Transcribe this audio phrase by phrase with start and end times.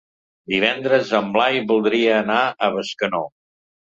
[0.53, 3.25] Divendres en Blai voldria anar a Bescanó.